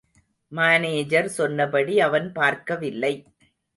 Manager 0.51 1.29
சொன்னபடி 1.37 1.99
அவன் 1.99 2.27
பார்க்கவில்லை. 2.31 3.13